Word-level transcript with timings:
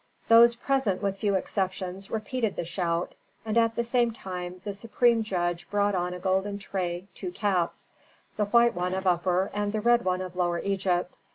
Those 0.29 0.55
present, 0.55 1.03
with 1.03 1.17
few 1.19 1.35
exceptions, 1.35 2.09
repeated 2.09 2.55
the 2.55 2.65
shout, 2.65 3.13
and 3.45 3.55
at 3.55 3.75
the 3.75 3.83
same 3.83 4.09
time 4.11 4.59
the 4.63 4.73
supreme 4.73 5.21
judge 5.21 5.69
brought 5.69 5.93
on 5.93 6.11
a 6.15 6.19
golden 6.19 6.57
tray 6.57 7.05
two 7.13 7.29
caps: 7.31 7.91
the 8.35 8.45
white 8.45 8.73
one 8.73 8.95
of 8.95 9.05
Upper, 9.05 9.51
and 9.53 9.71
the 9.73 9.79
red 9.79 10.03
one 10.03 10.21
of 10.21 10.35
Lower 10.35 10.57
Egypt. 10.57 11.13